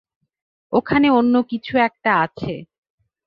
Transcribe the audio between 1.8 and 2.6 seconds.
একটা আছে।